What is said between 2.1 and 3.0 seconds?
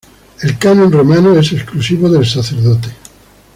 sacerdote.